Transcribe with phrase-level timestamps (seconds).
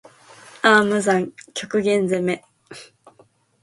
[0.63, 2.49] ああ無惨～極限責め～